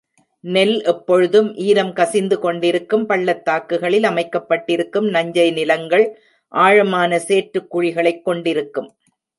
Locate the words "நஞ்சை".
5.09-5.47